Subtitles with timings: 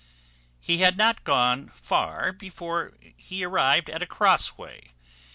[0.59, 4.93] He had not gone far before he arrived at a crossway.